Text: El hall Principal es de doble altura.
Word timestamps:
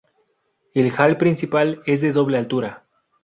El 0.73 0.91
hall 0.97 1.15
Principal 1.17 1.83
es 1.85 2.01
de 2.01 2.11
doble 2.11 2.39
altura. 2.39 2.87